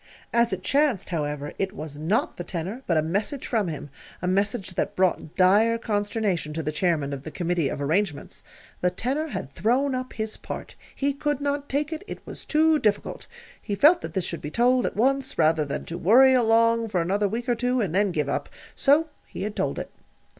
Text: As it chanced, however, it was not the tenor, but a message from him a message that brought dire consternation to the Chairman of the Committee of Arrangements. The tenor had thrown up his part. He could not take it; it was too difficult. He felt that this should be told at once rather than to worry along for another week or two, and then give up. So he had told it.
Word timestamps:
As 0.33 0.51
it 0.51 0.63
chanced, 0.63 1.09
however, 1.09 1.53
it 1.59 1.73
was 1.73 1.95
not 1.99 2.37
the 2.37 2.43
tenor, 2.43 2.81
but 2.87 2.97
a 2.97 3.03
message 3.03 3.45
from 3.45 3.67
him 3.67 3.91
a 4.19 4.25
message 4.27 4.73
that 4.73 4.95
brought 4.95 5.35
dire 5.35 5.77
consternation 5.77 6.53
to 6.53 6.63
the 6.63 6.71
Chairman 6.71 7.13
of 7.13 7.21
the 7.21 7.29
Committee 7.29 7.69
of 7.69 7.79
Arrangements. 7.79 8.41
The 8.81 8.89
tenor 8.89 9.27
had 9.27 9.53
thrown 9.53 9.93
up 9.93 10.13
his 10.13 10.37
part. 10.37 10.73
He 10.95 11.13
could 11.13 11.39
not 11.39 11.69
take 11.69 11.93
it; 11.93 12.03
it 12.07 12.25
was 12.25 12.45
too 12.45 12.79
difficult. 12.79 13.27
He 13.61 13.75
felt 13.75 14.01
that 14.01 14.15
this 14.15 14.25
should 14.25 14.41
be 14.41 14.49
told 14.49 14.87
at 14.87 14.95
once 14.95 15.37
rather 15.37 15.65
than 15.65 15.85
to 15.85 15.99
worry 15.99 16.33
along 16.33 16.87
for 16.89 16.99
another 16.99 17.27
week 17.27 17.47
or 17.47 17.53
two, 17.53 17.79
and 17.79 17.93
then 17.93 18.11
give 18.11 18.27
up. 18.27 18.49
So 18.73 19.07
he 19.27 19.43
had 19.43 19.55
told 19.55 19.77
it. 19.77 19.91